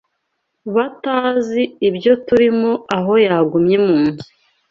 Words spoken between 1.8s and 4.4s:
ibyo tulimo Aho yagumye mu nzu